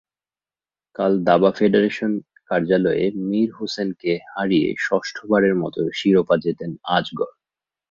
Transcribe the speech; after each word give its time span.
কাল 0.95 1.13
দাবা 1.23 1.49
ফেডারেশন 1.51 2.11
কার্যালয়ে 2.49 3.05
মীর 3.29 3.49
হোসেনকে 3.51 4.11
হারিয়ে 4.33 4.69
ষষ্ঠবারের 4.79 5.55
মতো 5.55 5.81
শিরোপা 5.93 6.35
জেতেন 6.37 6.71
আজগর। 6.89 7.31